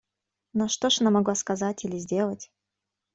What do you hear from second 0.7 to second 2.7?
ж она могла сказать или сделать?